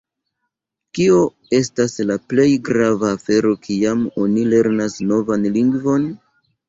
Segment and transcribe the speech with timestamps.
[0.99, 1.17] Kio
[1.57, 6.09] estas la plej grava afero kiam oni lernas novan lingvon?